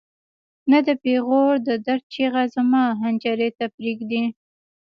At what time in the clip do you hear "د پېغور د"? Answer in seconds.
0.87-1.69